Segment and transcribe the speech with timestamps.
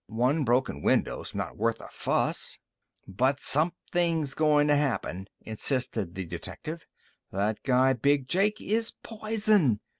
[0.07, 2.57] "One broken window's not worth a fuss."
[3.07, 6.87] "But somethin's goin' to happen!" insisted the detective.
[7.31, 9.79] "That guy Big Jake is poison!